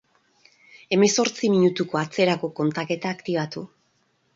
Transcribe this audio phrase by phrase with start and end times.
[0.97, 3.69] Hemezortzi minutuko atzerako kontaketa aktibatu.